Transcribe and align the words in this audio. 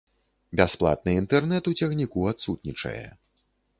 Бясплатны 0.61 1.13
інтэрнэт 1.21 1.69
у 1.73 1.73
цягніку 1.81 2.25
адсутнічае. 2.33 3.07